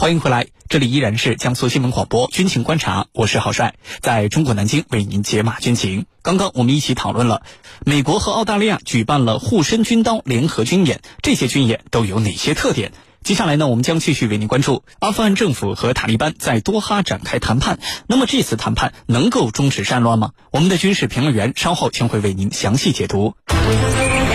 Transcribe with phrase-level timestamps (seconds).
[0.00, 6.06] 欢迎回来，这里依然是江苏新闻广播军情观察，我是郝帅，在中国南京为您解码军情。
[6.22, 7.42] 刚刚我们一起讨论了
[7.84, 12.92] 美国和澳大利亚举办了护身军刀联合军演，这些军演都有哪些特点？
[13.22, 17.78] 接下来呢，我们将继续为您关注阿富汗政府和塔利班在多哈展开谈判。
[18.06, 20.30] 那么这次谈判能够终止战乱吗？
[20.50, 23.34] 我们的军事评论员稍后将会为您详细解读。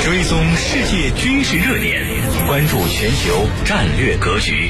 [0.04, 2.06] 追踪世界军事热点，
[2.46, 4.70] 关注全球战略格局。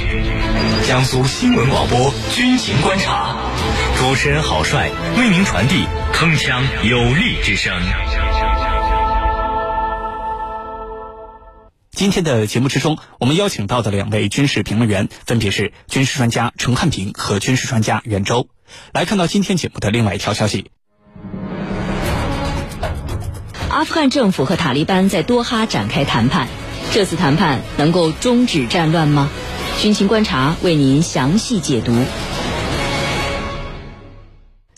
[0.87, 3.35] 江苏新闻广播军情观察，
[3.97, 7.73] 主持人郝帅为您传递铿锵有力之声。
[11.91, 18.49] 今天的节目之中，我们邀请到的两位军事评论员分别是军事专家陈汉平和军事专家袁周。
[18.91, 20.69] 来看到今天节目的另外一条消息。
[23.69, 26.47] 阿富汗政府和塔利班在多哈展开谈判，
[26.91, 29.29] 这次谈判能够终止战乱吗？
[29.79, 31.93] 军情观察为您详细解读。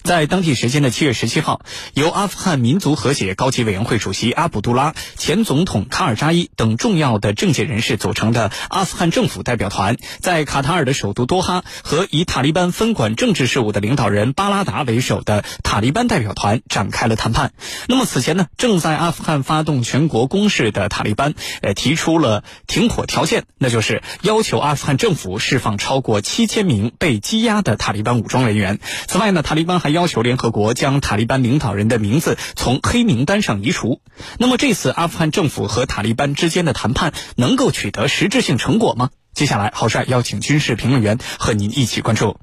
[0.08, 1.60] 在当地时间的七月十七号，
[1.94, 17.52] 由阿富汗民族和解高级委员会主席阿卜杜拉、前总统卡尔扎伊等重要的政界人士组成的阿富汗政府代表团，在卡塔尔的首都多哈和以塔利班分管政治事务的领导人巴拉达为首的塔利班代表团展开了谈判。
[17.90, 28.80] 那么此前呢，正在阿富汗发动全国攻势的塔利班，呃，提出了停火条件，那就是要求阿富汗政府释放超过七千名被羁押的塔利班武装人员。
[29.10, 34.02] 此外呢，塔利班还要要求联合国将塔利班领导人的名字从黑名单上移除。
[34.38, 39.10] 那么这次阿富汗政府和塔利班之间的谈判能够取得实质性成果吗？
[39.34, 42.38] 接下来，郝帅邀请军事评论员和您一起关注。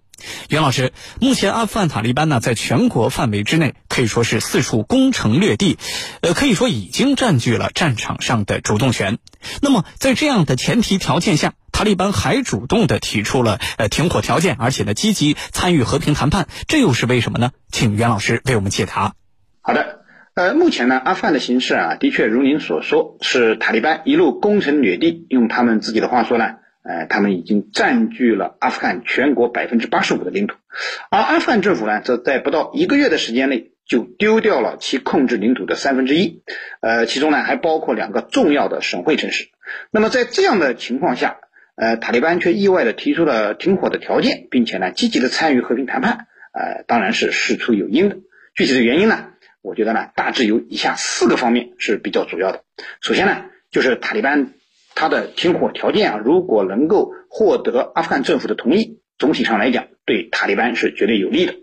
[0.48, 5.78] 袁老师，目前阿富汗塔利班呢，在全国范围之内可以说是四处攻城略地，
[6.20, 9.19] 呃，可以说已经占据了战场上的主动权。
[9.62, 17.50] 那么在这样的前提条件下，塔利班还主动的提出了呃停火条件，而且呢积极参与和平谈判，这又是为什么呢？
[17.70, 19.14] 请袁老师为我们解答。
[19.61, 20.00] 好的，
[20.34, 26.44] 呃，目前呢，阿富汗的形势啊，的确如您所说，是塔利班一路攻城略地，用他们自己的话说呢，
[26.84, 30.56] 呃，他们已经占据了阿富汗全国百分之八十五的领土，
[31.11, 36.43] 而阿富汗政府呢，则在不到一个月的时间内就丢掉了其控制领土的三分之一，
[36.81, 39.49] 呃，其中呢还包括两个重要的省会城市。
[39.91, 41.39] 那么在这样的情况下，
[41.75, 48.19] 呃，塔利班却意外的提出了停火的条件，并且呢，积极的参与和平谈判，呃，当然是事出有因的。
[48.55, 49.31] 具体的原因呢，
[49.62, 52.62] 我觉得呢，大致有以下四个方面是比较主要的。
[53.00, 54.53] 首先呢，就是塔利班
[54.94, 61.55] 他的停火条件啊，如果能够获得阿富汗政府的同意，总体上来讲，对塔利班是绝对有利的。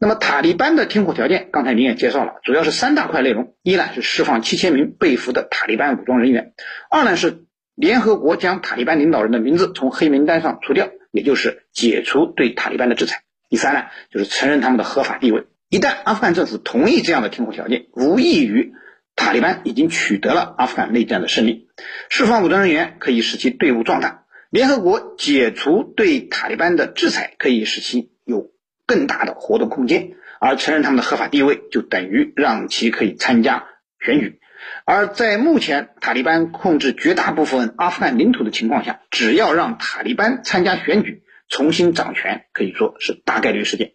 [0.00, 6.52] 那么塔利班的停火条件，刚才您也介绍了，主要是三大块内容：一呢是释放七千名被俘的塔利班武装人员；
[6.90, 13.22] 二呢是联合国将塔利班领导人的名字从黑名单上除掉，也就是解除对塔利班的制裁。
[13.48, 15.44] 第三呢，就是承认他们的合法地位。
[15.68, 18.72] 一旦阿富汗政府同意这样的停火条件，无异于
[19.16, 21.68] 塔利班已经取得了阿富汗内战的胜利。
[22.08, 28.50] 释放武装人员可以使其队伍壮大，联合国解除对塔利班的制裁可以使其有
[28.86, 33.64] 更大的活动空间，而承认他们的合法地位就等于让其可以参加
[33.98, 34.38] 选举。
[34.84, 43.92] 而在目前塔利班控制绝大部分阿富汗领土的情况下，只要让塔利班参加选举，重新掌权，可以说是大概率事件。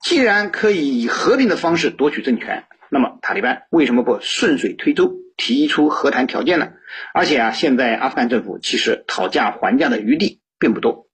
[0.00, 6.72] 既然可以以和平的方式夺取政权，那么塔利班为什么不顺水推舟提出和谈条件呢？
[7.12, 11.08] 而且啊，现在阿富汗政府其实讨价还价的余地并不多。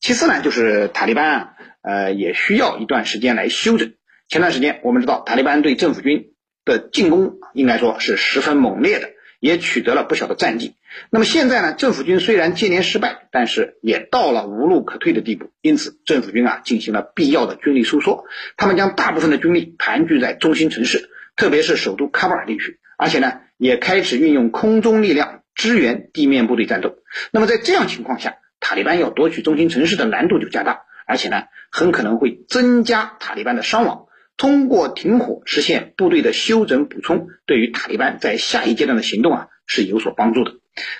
[0.00, 1.48] 其次呢，就是塔利班啊，
[1.82, 3.94] 呃，也需要一段时间来休整。
[4.28, 6.32] 前段时间我们知道，塔利班对政府军。
[6.66, 10.74] 的进攻应该说是十分猛烈的，也取得了不小的战绩。
[11.10, 15.52] 那么现在呢，政府军虽然接连失败，但是也到了无路可退的地步。
[15.60, 18.24] 因此，政府军啊进行了必要的军力收缩，
[18.56, 26.96] 他们将大部分的军力盘踞在中心城市，特别是首都喀布尔地区，而且呢，也开始运用空中力量支援地面部队战斗。
[27.30, 34.06] 那么在这样情况下，塔利班要夺取中心城市的难度就加大，而且呢，很可能会增加塔利班的伤亡。
[34.38, 40.52] 通过停火实现部队的休整补充，对于塔利班在下一阶段的行动啊是有所帮助的。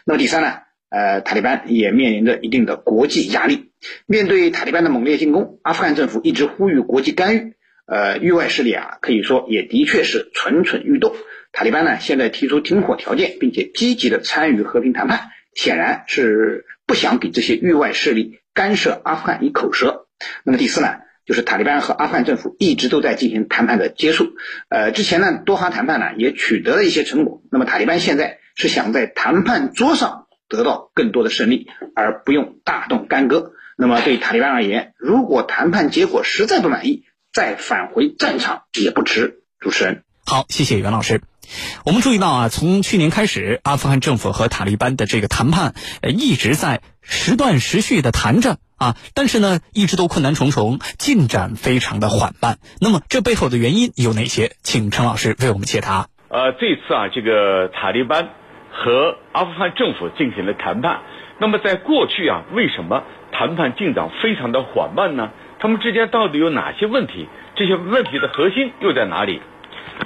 [0.05, 0.55] 那么第三呢，
[0.91, 3.73] 呃，塔利班也面临着一定的国际压力。
[4.07, 7.55] 面对塔利班的猛烈进攻，阿富汗政府一直呼吁国际干预。
[7.87, 11.15] 呃，域外势力啊，可以说也的确是蠢蠢欲动。
[11.53, 20.07] 塔利班呢现在提出停火条件，并且积极的参与和平谈判，显然是不想给这些域外势力干涉阿富汗一口舌。
[20.45, 20.89] 那么第四呢？
[21.25, 24.29] 就是塔利班和阿富汗政府一直都在进行谈判的接触，
[24.69, 27.43] 呃，之前呢多哈谈判呢也取得了一些成果。
[27.51, 31.67] 那么塔利班现在是想在谈判桌上得到更多的胜利，
[31.97, 33.51] 而不用大动干戈。
[33.77, 37.03] 那么对塔利班而言，如果谈判结果实在不满意，
[37.37, 39.43] 再返回战场也不迟。
[39.61, 41.21] 主持人，好，谢谢袁老师。
[41.85, 52.57] 我们注意到啊，从去年开始，阿富汗政府和塔利班的这个谈判，呃，一直在时断时续的谈着啊，但是呢，一直都困难重重，进展非常的缓慢。
[52.81, 54.53] 那么这背后的原因有哪些？
[54.63, 56.09] 请陈老师为我们解答。
[56.31, 58.31] 呃，这次啊，这个塔利班
[58.73, 61.03] 和阿富汗政府进行了谈判。
[61.39, 65.33] 那么在过去啊，为什么谈判进展非常的缓慢呢？
[65.59, 67.27] 他们之间到底有哪些问题？
[67.55, 69.41] 这些问题的核心又在哪里？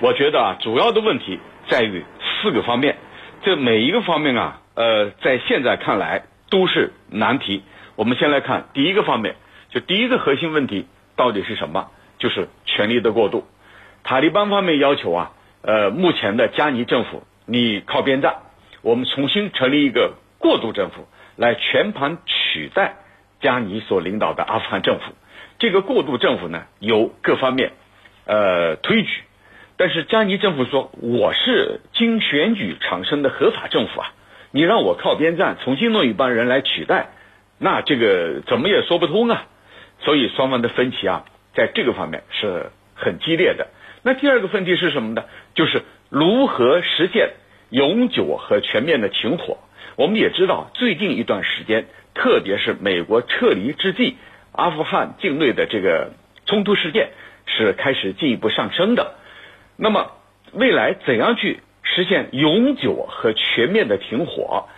[0.00, 2.96] 我觉得啊，主要的问题在于四个方面，
[3.42, 7.64] 这每一个方面啊，呃，在现在看来都是难题。
[7.96, 9.34] 我们先来看第一个方面，
[9.70, 10.86] 就第一个核心问题
[11.16, 11.90] 到底是什么？
[12.18, 13.46] 就是权力的过渡。
[14.04, 15.32] 塔利班方面要求啊，
[15.62, 18.36] 呃，目前的加尼政府你靠边站，
[18.82, 22.94] 我们重新成立一个过渡政府，来全盘取代
[23.40, 25.12] 加尼所领导的阿富汗政府。
[25.60, 27.72] 这个过渡政府呢，由各方面
[28.24, 29.10] 呃推举。
[29.76, 34.12] 但是加尼政府说我是经选举产生的合法政府啊，
[34.50, 37.10] 你让我靠边站，重新弄一帮人来取代，
[37.58, 39.46] 那这个怎么也说不通啊。
[40.00, 43.68] 所以双方的分歧啊，在这个方面是很激烈的。
[44.02, 45.24] 那第二个问题是什么呢？
[45.54, 47.32] 就是如何实现
[47.68, 49.58] 永久和全面的停火。
[49.96, 51.84] 我们也知道，最近一段时间，
[52.14, 54.16] 特别是美国撤离之际，
[54.52, 56.12] 阿富汗境内的这个
[56.46, 57.10] 冲突事件
[57.46, 59.14] 是开始进一步上升的。
[59.76, 60.12] 那么，
[60.52, 64.68] 未来怎样去实现永久和全面的停火？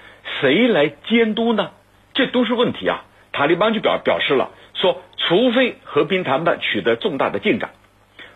[0.41, 1.71] 谁来监督呢？
[2.15, 3.05] 这都是问题啊！
[3.33, 7.71] 塔利班就表表示了，说除非和平谈判取得重大的进展，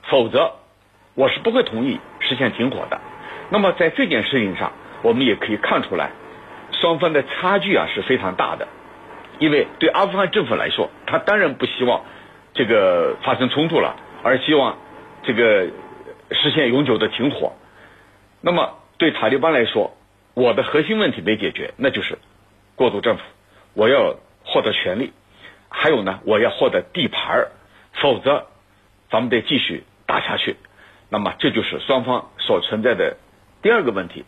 [0.05, 0.53] 否则
[1.15, 3.01] 我是不会同意实现停火的。
[3.51, 4.73] 那么在这件事情上，
[5.03, 6.11] 我们也可以看出来，
[6.73, 8.67] 双方的差距啊是非常大的。
[9.39, 12.05] 因为对阿富汗政府来说，他当然不希望
[12.55, 14.79] 这个发生冲突了，而希望
[15.23, 15.69] 这个。
[16.29, 17.53] 实现永久的停火，
[18.41, 19.97] 那么对塔利班来说，
[20.35, 22.19] 我的核心问题没解决，那就是
[22.75, 23.23] 过渡政府，
[23.73, 25.13] 我要获得权利，
[25.69, 27.53] 还有呢，我要获得地盘儿，
[27.93, 28.49] 否则
[29.09, 30.57] 咱们得继续打下去。
[31.11, 33.19] 那么这就是双方所存在的
[33.63, 34.25] 第二个问题。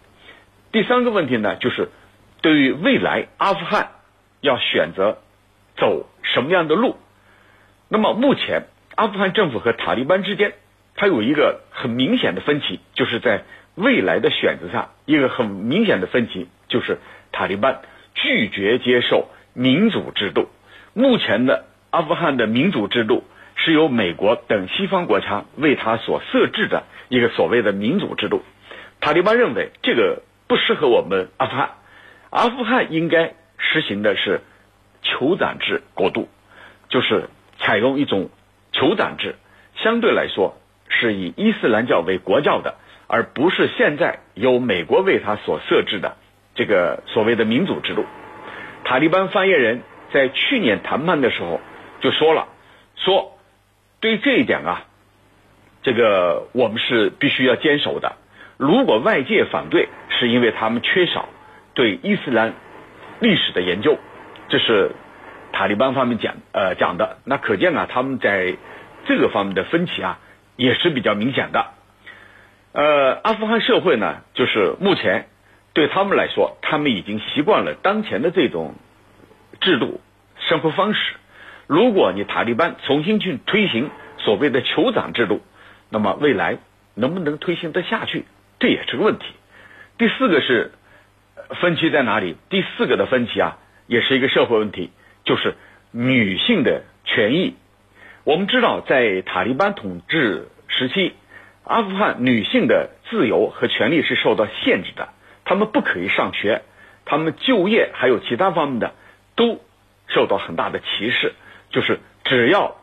[0.71, 1.91] 第三个问题呢，就是
[2.41, 3.91] 对于未来阿富汗
[4.41, 5.19] 要选择
[5.77, 6.97] 走什么样的路。
[7.89, 8.65] 那么目前
[8.95, 10.53] 阿富汗政府和塔利班之间。
[11.01, 13.45] 它有一个很明显的分歧，就是在
[13.77, 16.99] 未来的选择上，一个很明显的分歧就是
[17.31, 17.83] 塔利班
[18.17, 20.49] 拒绝接受民主制度。
[20.95, 23.23] 目前的阿富汗的民主制度
[23.55, 28.43] 是由美国等西方国家为他所设置的一个所谓的民主制度。
[29.01, 31.71] 塔利班认为这个不适合我们阿富汗，
[32.31, 34.41] 阿富汗应该实行的是
[35.03, 36.29] 酋长制国度，
[36.89, 37.29] 就是
[37.59, 38.31] 采用一种
[38.73, 39.35] 酋长制，
[39.77, 40.57] 相对来说。
[40.91, 42.77] 是以伊斯兰教为国教的，
[43.09, 46.17] 而不是现在由美国为他所设置的
[46.55, 48.07] 这个所谓的民主制度。
[48.85, 49.83] 塔利班发言人
[50.15, 51.61] 在去年谈判的时候
[52.01, 52.49] 就说了，
[52.97, 53.39] 说
[54.01, 54.87] 对这一点啊，
[55.83, 58.17] 这个我们是必须要坚守的。
[58.57, 61.29] 如果外界反对，是因为他们缺少
[61.75, 62.55] 对伊斯兰
[63.21, 63.99] 历史的研究，
[64.49, 64.93] 这是
[65.53, 67.19] 塔利班方面讲呃讲的。
[67.25, 68.57] 那可见啊，他们在
[69.07, 70.19] 这个方面的分歧啊。
[70.61, 71.67] 也是比较明显的，
[72.73, 75.29] 呃，阿富汗社会呢，就是目前
[75.73, 78.75] 对他们来说，他们已经习惯了当前的这种
[79.61, 80.01] 制度
[80.41, 81.15] 生活方式。
[81.69, 85.41] 如果你塔利班重新去推行所谓的酋长制度，
[85.91, 86.59] 那么未来
[86.97, 88.25] 能不能推行得下去，
[88.59, 89.27] 这也是个问题。
[89.97, 90.73] 第四个是
[91.61, 92.37] 分歧在哪里？
[92.51, 94.91] 第四个的分歧啊，也是一个社会问题，
[95.25, 95.55] 就是
[95.91, 97.55] 女性的权益。
[98.25, 101.15] 我们知道，在塔利班统治时期，
[101.65, 105.09] 阿富汗女性的自由和权利是受到限制的。
[105.45, 106.63] 她们不可以上学，
[107.05, 108.93] 她们就业还有其他方面的
[109.35, 109.61] 都
[110.09, 111.33] 受到很大的歧视。
[111.71, 112.77] 就是只要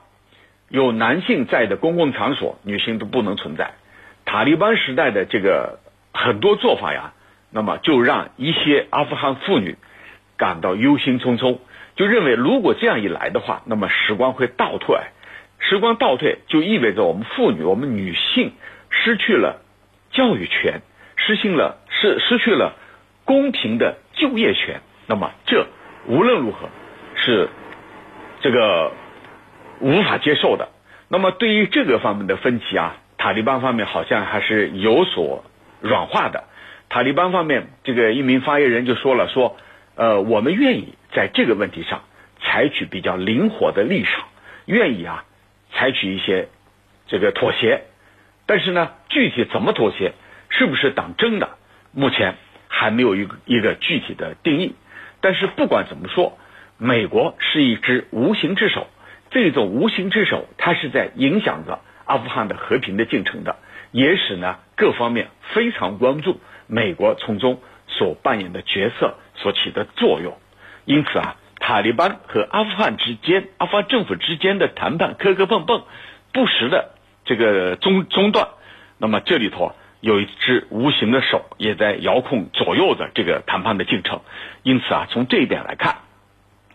[0.70, 3.74] 有男性在的公共场所，女性都不能存在。
[4.26, 5.80] 塔利班时代的这个
[6.14, 7.14] 很多做法呀，
[7.56, 9.78] 那么就让一些阿富汗妇女
[10.36, 11.60] 感到忧心忡忡，
[11.96, 14.98] 就认为如果这样一来的话，那么时光会倒退。
[15.60, 18.52] 时光倒退，就意味着我们妇女、我们女性
[18.90, 19.62] 失去了
[20.12, 20.82] 教育权，
[21.16, 22.74] 失去了失失去了
[23.24, 24.82] 公平的就业权。
[25.08, 25.66] 那么，这
[26.08, 26.68] 无论如何
[27.16, 27.48] 是
[28.42, 28.92] 这个
[29.80, 30.68] 无法接受的。
[31.08, 35.46] 那么，对于这个方面的分歧啊，塔利班方面好像还是有所
[35.80, 36.44] 软化的。
[36.90, 39.58] 塔利班方面，这个一名发言人就说了：“说，
[39.96, 42.04] 呃，我们愿意在这个问题上
[42.42, 44.26] 采取比较灵活的立场，
[44.66, 45.26] 愿意啊
[45.74, 46.48] 采取一些
[47.08, 47.86] 这个妥协。
[48.46, 50.14] 但是呢，具体怎么妥协，
[50.50, 51.58] 是不是党争的，
[51.92, 52.36] 目前
[52.68, 54.76] 还没有一个一个具体的定义。
[55.20, 56.38] 但是不管怎么说，
[56.78, 58.88] 美国是一只无形之手，
[59.32, 63.58] 这种无形之手，它是在影响着阿富汗的和平的进程的，
[63.92, 70.38] 也使呢各方面非常关注美国从中所扮演的角色所起的作用。
[70.86, 75.84] 因此啊，塔利班和阿富汗之间、阿富汗政府之间的谈判磕磕碰碰，
[76.32, 76.94] 不时的
[77.26, 78.50] 这个中中断。
[78.98, 84.22] 那么这里头有一只无形的手也在遥控左右着这个谈判的进程。
[84.64, 85.98] 因此啊，从这一点来看，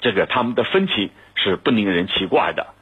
[0.00, 2.74] 这个他们的分歧是不令人奇怪的。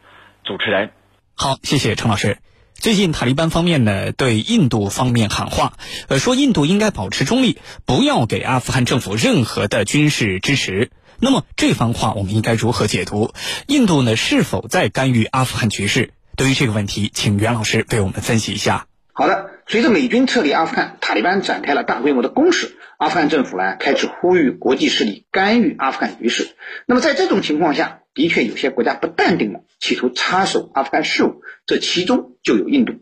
[0.45, 0.93] 主持人，
[1.37, 2.39] 好，谢谢陈老师。
[2.81, 5.73] 最近塔利班方面呢对印度方面喊话，
[6.07, 10.93] 呃，说印度应该保持中立，不要给阿富汗政府任何的军事支持。
[11.19, 13.35] 那么这番话我们应该如何解读？
[13.67, 16.13] 印度呢是否在干预阿富汗局势？
[16.37, 18.87] 对于这个问题，请袁老师为我们分析一下。
[19.19, 26.51] 好的，随着美军撤离阿富汗，塔利班展开了大规模的攻势，阿富汗政府呢开始呼吁国际势力干预阿富汗局势。
[26.87, 32.93] 那么在这种情况下，的确有些国家不淡定了，企图插手阿富汗事务，这其中就有印度。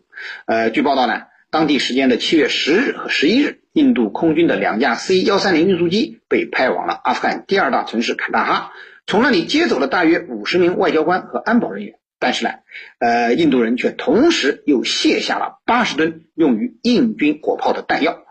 [0.47, 1.25] 呃，据报道呢。
[1.51, 8.73] 当地时间的七月十日和十一日，印度空军的两架 C 幺三零运输机被派往了阿富汗第二大城市坎大哈，
[9.07, 11.95] 从那里接走了大约五十名外交官和安保人员。
[12.19, 12.51] 但是呢，
[12.99, 18.25] 呃，印度人却同时又卸下了八十吨用于印军火炮的弹药。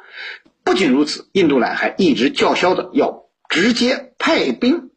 [0.64, 4.92] 不仅如此，印度呢还一直叫嚣着要直接派兵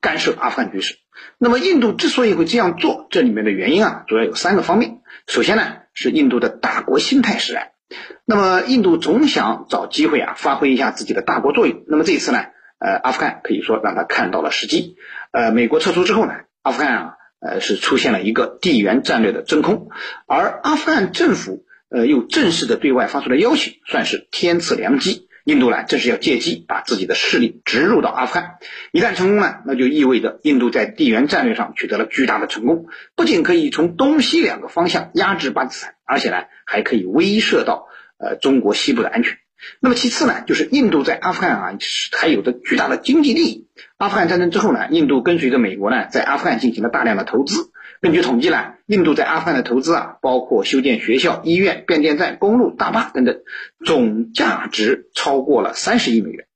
[0.00, 0.96] 干涉阿富汗局势。
[1.38, 5.00] 那么，印度之所以会这样做，这里面的原因啊，主要有三个方面。
[5.26, 5.76] 首先呢。
[5.98, 7.70] 是印度的大国心态使然，
[8.26, 11.84] 那么印度总想找机会啊，发挥一下自己的大国作用。
[11.88, 12.44] 那么这一次呢，
[12.78, 14.98] 呃，阿富汗可以说让他看到了时机。
[15.32, 19.88] 呃，美国撤出之后呢，阿富汗啊，呃，是出现了一个地缘战略的真空，
[20.26, 25.28] 而阿富汗政府呃又正式的对外发出了邀请，算是天赐良机。
[25.44, 28.56] 印度呢，正是要借机把自己的势力植入到阿富汗。
[28.90, 37.86] 一旦成功呢，那就意味着印度在地缘战略上取得了巨大的成功，不仅可以从东西两个方向压制巴基斯坦，而且呢，还可以威慑到
[38.18, 39.38] 呃中国西部的安全。
[39.80, 41.78] 那么其次呢，就是印度在阿富汗啊
[42.12, 43.66] 还有着巨大的经济利益。
[43.98, 47.70] 阿富汗战争之后呢，印度跟随着美国呢，在阿富汗进行了大量的投资。
[48.02, 53.38] 根据统计呢，印度在阿富汗的投资啊，包括修建学校、医院、变电站、公路、大坝等等，
[53.84, 56.46] 总价值超过了三十亿美元。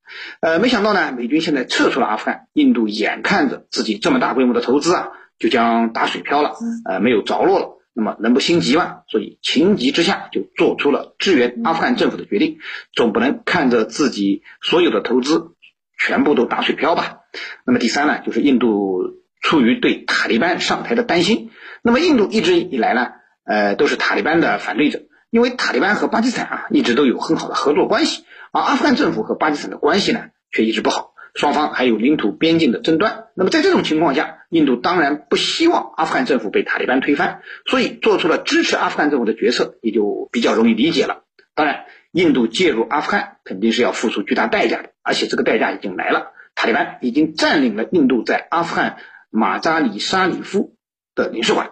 [0.40, 7.79] 呃，没想到呢，美军现在撤出了阿富汗，印度眼看着自己这么大规模的投资啊，就将打水漂了，呃，没有着落了。
[7.92, 12.58] 那么人不心急嘛，所以情急之下就做出了支援阿富汗政府的决定。
[12.92, 15.52] 总不能看着自己所有的投资
[15.98, 17.20] 全部都打水漂吧？
[17.64, 19.18] 那么第三呢，就是印度。
[19.42, 21.50] 出于对塔利班上台的担心，
[21.82, 33.26] 那么印度一直以来呢，呃，都是塔利班的反对者，因为塔利班和巴基斯坦啊一直都有很好的合作关系，而阿富汗政府和巴基斯坦的关系呢却一直不好，双方还有领土边境的争端。
[33.34, 41.24] 那么在这种情况下，印度当然不希望阿富汗政府被塔利班推翻，所以做出了支持阿富汗政府的决策，也就比较容易理解了。
[41.54, 48.98] 当然，印度介入阿富汗肯定是要付出巨大代价的，而且这个代价已经来了，塔利班已经占领了印度在阿富汗。
[49.32, 50.74] 马扎里沙里夫
[51.14, 51.70] 的领事馆，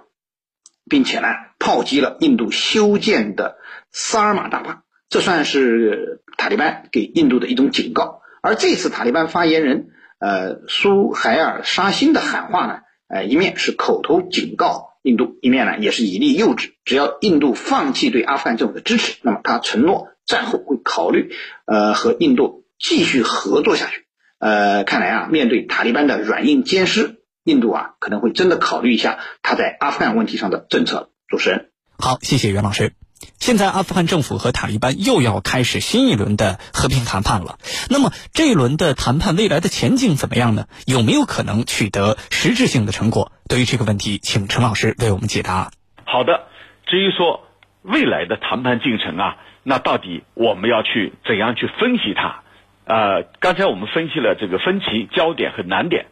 [0.89, 1.27] 并且呢
[1.59, 3.59] 炮击了印度修建的
[3.91, 8.23] 萨尔马大坝，这算是塔利班给印度的一种警告。
[8.43, 21.33] 而这次塔利班发言人呃苏海尔沙欣的喊话呢，呃一面是口头警告印度，一面呢也是以利诱之，只要印度放弃对阿富汗政府的支持，那么他承诺战后会考虑
[21.67, 24.07] 呃和印度继续合作下去。
[24.39, 27.17] 呃，看来啊面对塔利班的软硬兼施。
[27.45, 31.09] 印度啊，可能会真的考虑一下他在阿富汗问题上的政策。
[31.29, 32.93] 主持人，好，谢谢袁老师。
[33.39, 37.59] 现在阿富汗政府和塔利班又要开始新一轮的和平谈判了。
[37.91, 40.67] 那么这一轮的谈判未来的前景怎么样呢？
[40.87, 43.33] 有没有可能取得实质性的成果？
[43.49, 45.71] 对于这个问题，请陈老师为我们解答。
[46.05, 46.47] 好的，
[46.87, 47.47] 至于说
[47.83, 52.43] 未来的谈判进程啊，那到底我们要去怎样去分析它？
[52.85, 56.07] 呃，刚才我们分析了这个分歧焦点和难点。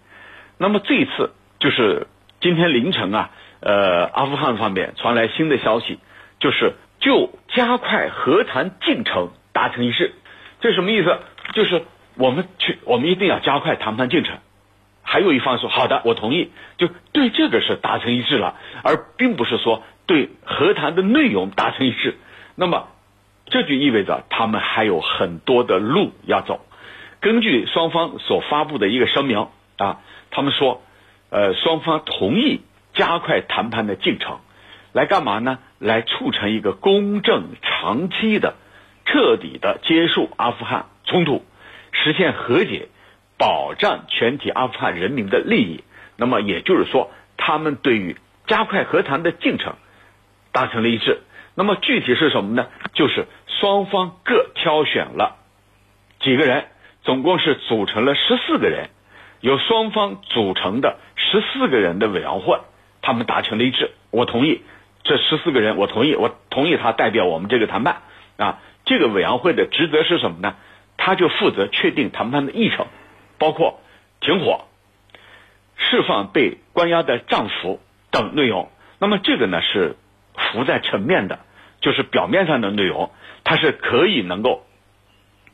[0.58, 2.06] 那么这一次就是
[2.40, 5.98] 今天凌晨啊，呃，阿富汗方面传来新的消息，
[6.40, 6.74] 就是
[7.06, 10.12] 就加快和谈进程达成一致。
[10.60, 11.20] 这什么意思？
[11.52, 11.84] 就是
[12.16, 14.38] 我们去，我们一定要加快谈判进程。
[15.02, 22.16] 还有一方说好的，我同意，就对这个是达成一致了，而并不是说对和谈的内容达成一致。
[22.56, 22.88] 那么
[23.44, 26.66] 这就意味着他们还有很多的路要走。
[27.20, 29.46] 根据双方所发布的一个声明
[29.78, 30.00] 啊。
[30.28, 30.82] 他们说，
[31.30, 32.60] 呃，双方同意
[32.94, 34.40] 加快谈判的进程，
[34.96, 35.58] 来干嘛呢？
[35.78, 38.54] 来促成一个公正、长期的、
[39.04, 41.44] 彻底的结束阿富汗冲突，
[41.92, 42.88] 实现和解，
[43.36, 45.84] 保障全体阿富汗人民的利益。
[46.16, 49.74] 那么也就是说，他们对于加快和谈的进程
[50.50, 51.20] 达成了一致。
[51.54, 52.68] 那么具体是什么呢？
[52.94, 53.26] 就是
[53.60, 55.36] 双方各挑选了
[56.20, 56.68] 几个人，
[57.02, 58.88] 总共是组成了十四个人，
[59.42, 62.60] 由双方组成的十四个人的委员会，
[63.02, 63.90] 他们达成了一致。
[64.10, 64.62] 我同意
[65.06, 68.02] 这十四个人，我同意，我同意他代表我们这个谈判
[68.36, 68.58] 啊。
[68.84, 70.56] 这个委员会的职责是什么呢？
[70.96, 72.86] 他就负责确定谈判的议程，
[73.38, 73.80] 包括
[74.20, 74.66] 停火、
[75.76, 78.70] 释放被关押的丈夫等内容。
[78.98, 79.96] 那么这个呢是
[80.34, 81.40] 浮在层面的。
[81.78, 83.12] 就是表面上的内容，
[83.44, 84.66] 它是可以能够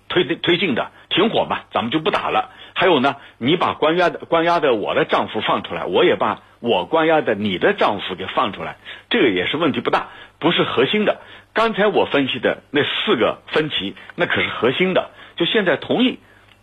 [0.08, 2.50] 推推进的，停火嘛，咱们就不打了。
[2.82, 8.76] 还有呢，你把关押的关押的我的丈夫放出来，我也把我关押的你的丈夫给放出来，
[9.08, 10.08] 这个也是问题不大，
[10.40, 11.20] 不是核心的。
[11.54, 15.10] 刚才我分析的那四个分歧，那可是核心的。
[15.36, 16.18] 就现在同意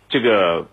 [0.09, 0.67] 这个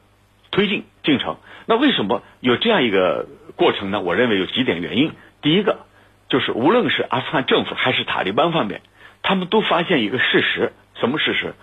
[0.51, 1.37] 推进进程，
[1.67, 4.01] 那为什么有这样一个过程呢？
[4.01, 5.13] 我认为有几点原因。
[5.43, 5.87] 第一个。
[6.29, 8.81] 就是无论是阿富汗政府还是塔利班方面，
[9.23, 11.55] 他们都发现一个事实，什么事实？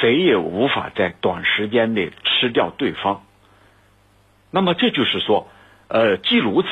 [0.00, 3.22] 谁也无法在短时间内吃掉对方。
[4.50, 5.48] 那么这就是说，
[5.88, 6.68] 呃，既如此，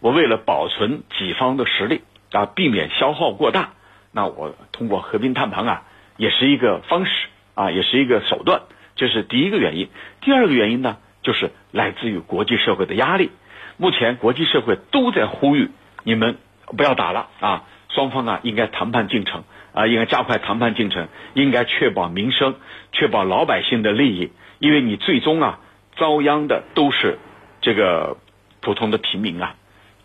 [0.00, 3.70] 我为了保存己方的实力啊，避免消耗过大，
[4.12, 5.82] 那我通过和平谈判啊，
[6.16, 7.10] 也是一个方式
[7.54, 8.62] 啊，也是一个手段。
[8.96, 9.88] 这是第一个原因。
[10.20, 13.30] 第二个原因呢，就是来自于国际社会的压力。
[13.76, 15.70] 目前国际社会都在呼吁
[16.04, 16.38] 你们。
[16.76, 17.64] 不要打了啊！
[17.88, 19.44] 双方啊，应该谈判进程
[19.78, 22.56] 啊，应该加快谈判进程，应该确保民生，
[22.90, 24.32] 确保老百姓的利益。
[24.58, 25.60] 因为你最终啊，
[25.96, 27.20] 遭殃的都是
[27.60, 28.16] 这个
[28.60, 29.54] 普通的平民啊。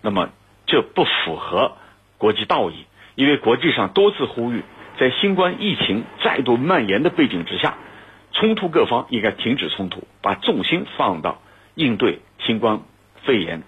[0.03, 0.29] 那么
[0.67, 1.77] 这不符合
[2.19, 4.61] 国际道义，因为国际上多次呼吁，
[4.99, 7.73] 在新冠疫情再度蔓延的背景之下，
[8.31, 11.41] 冲突各方应该停止冲突，把重心放到
[11.73, 12.81] 应对新冠
[13.23, 13.63] 肺炎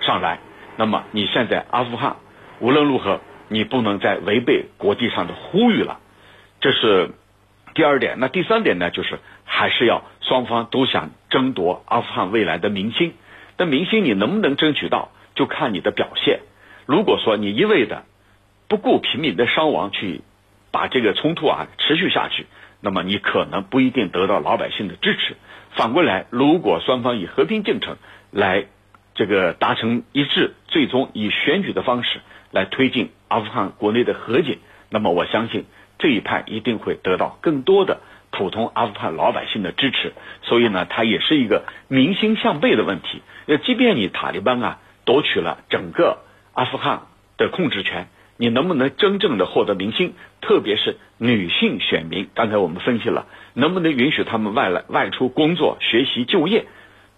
[0.00, 0.38] 上来。
[0.78, 2.16] 那么你现在阿富汗。
[2.60, 3.20] 无论如何，
[3.50, 5.98] 你不能再违背国际上的呼吁了，
[6.60, 7.10] 这是
[7.74, 8.16] 第二点。
[8.20, 8.90] 那第三点呢？
[8.90, 13.14] 就是还是要双方都想争夺阿富汗未来的民心。
[13.58, 16.40] 那民心你能不能争取到，就看你的表现。
[16.86, 18.04] 如果说你一味的
[18.68, 20.20] 不顾平民的伤亡去
[20.70, 22.46] 把这个冲突啊持续下去，
[22.80, 25.36] 那么你可能不一定得到老百姓的支持。
[25.72, 27.96] 反过来，如果双方以和平进程
[28.30, 28.66] 来
[29.20, 32.20] 这个达成一致，最终以选举的方式。
[32.52, 34.56] 来推进阿富汗国内的和解，
[34.88, 35.66] 那么我相信
[35.98, 40.14] 这一派一定会得到更多的普通阿富汗老百姓的支持。
[40.40, 43.20] 所以呢，它也是一个民心向背的问题。
[43.44, 46.20] 呃，即便你塔利班啊夺取了整个
[46.54, 47.02] 阿富汗
[47.36, 50.14] 的控制权，你能不能真正的获得民心？
[50.40, 56.64] 特别是女性选民，刚才我们分析了，能不能允许他们外来外出工作、学习、就业？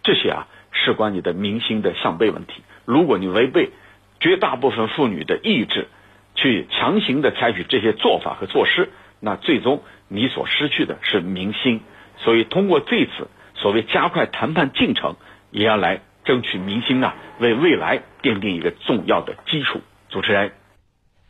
[0.02, 2.62] 这些啊，事关你的民心的向背问题。
[2.84, 3.70] 如果你违背，
[4.18, 5.88] 绝大部分妇女的意志，
[6.34, 11.80] 去强行的采取这些做法和措施，那最终你所失去的是民心。
[12.18, 15.16] 所以通过这次所谓加快谈判进程，
[15.50, 19.80] 也要来争取民心啊，为未来奠定一个重要的基础。
[20.08, 20.52] 主持人，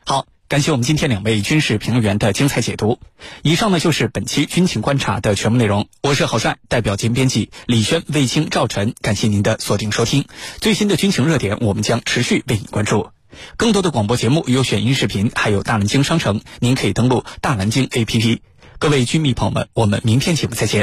[0.05, 2.99] 好，感谢我们今天两位军事评论员的精彩解读。
[3.41, 5.89] 以上呢就是本期军情观察的全部内容。
[6.03, 10.27] 我是郝帅，代表兼编辑李轩、卫青、赵晨，感谢您的锁定收听。
[10.61, 13.09] 最新的军情热点，我们将持续为您关注。
[13.57, 18.41] 更多的广播节目、有选音视频，还有大南京商城，您可以登录大南京 APP。
[18.79, 20.81] 各位军迷朋友们，我们明天节目再见。